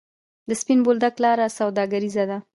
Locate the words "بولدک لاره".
0.85-1.47